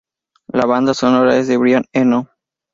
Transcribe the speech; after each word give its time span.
La 0.47 0.65
banda 0.65 0.95
sonora 0.95 1.37
es 1.37 1.47
de 1.47 1.57
Brian 1.57 1.85
Eno. 1.93 2.27